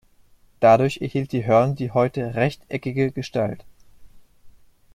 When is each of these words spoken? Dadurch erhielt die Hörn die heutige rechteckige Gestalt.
Dadurch 0.61 0.97
erhielt 1.01 1.31
die 1.31 1.45
Hörn 1.45 1.75
die 1.75 1.91
heutige 1.91 2.33
rechteckige 2.33 3.11
Gestalt. 3.11 3.63